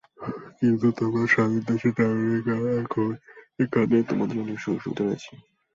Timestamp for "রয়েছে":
5.03-5.31